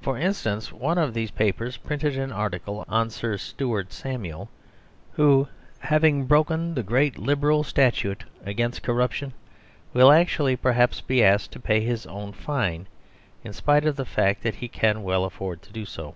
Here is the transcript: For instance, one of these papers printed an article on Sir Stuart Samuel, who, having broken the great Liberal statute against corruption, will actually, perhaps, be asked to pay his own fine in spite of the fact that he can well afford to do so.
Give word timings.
For 0.00 0.16
instance, 0.16 0.72
one 0.72 0.98
of 0.98 1.14
these 1.14 1.32
papers 1.32 1.78
printed 1.78 2.16
an 2.16 2.30
article 2.30 2.84
on 2.88 3.10
Sir 3.10 3.36
Stuart 3.36 3.92
Samuel, 3.92 4.48
who, 5.14 5.48
having 5.80 6.26
broken 6.26 6.74
the 6.76 6.84
great 6.84 7.18
Liberal 7.18 7.64
statute 7.64 8.22
against 8.44 8.84
corruption, 8.84 9.32
will 9.92 10.12
actually, 10.12 10.54
perhaps, 10.54 11.00
be 11.00 11.24
asked 11.24 11.50
to 11.54 11.58
pay 11.58 11.80
his 11.80 12.06
own 12.06 12.30
fine 12.30 12.86
in 13.42 13.52
spite 13.52 13.84
of 13.84 13.96
the 13.96 14.06
fact 14.06 14.44
that 14.44 14.54
he 14.54 14.68
can 14.68 15.02
well 15.02 15.24
afford 15.24 15.60
to 15.62 15.72
do 15.72 15.84
so. 15.84 16.14